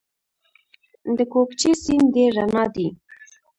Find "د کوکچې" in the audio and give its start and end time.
1.17-1.71